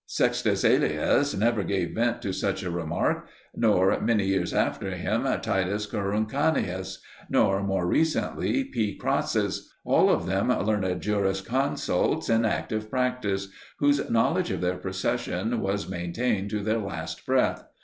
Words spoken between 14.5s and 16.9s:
their profession was maintained to their